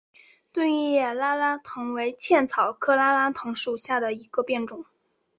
[0.51, 4.83] 钝叶拉拉藤为茜草科拉拉藤属下的一个变种。